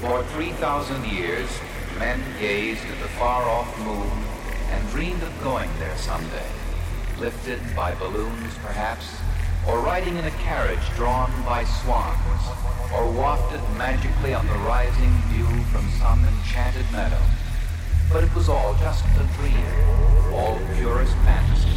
[0.00, 1.50] For 3,000 years,
[1.98, 4.10] men gazed at the far-off moon
[4.70, 6.48] and dreamed of going there someday,
[7.18, 9.12] lifted by balloons perhaps,
[9.68, 12.42] or riding in a carriage drawn by swans,
[12.94, 17.20] or wafted magically on the rising view from some enchanted meadow.
[18.10, 21.76] But it was all just a dream, all purest fantasy.